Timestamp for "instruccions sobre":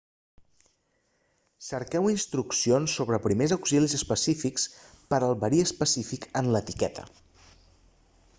2.13-3.19